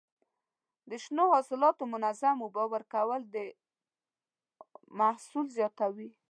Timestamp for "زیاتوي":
5.57-6.09